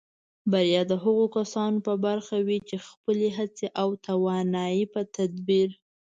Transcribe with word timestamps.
بریا 0.51 0.81
د 0.91 0.93
هغو 1.03 1.25
کسانو 1.37 1.79
په 1.87 1.93
برخه 2.05 2.37
وي 2.47 2.59
چې 2.69 2.77
خپلې 2.87 3.27
هڅې 3.37 3.67
او 3.81 3.89
توانایۍ 4.05 4.81
په 4.93 5.01
تدبیر 5.15 5.69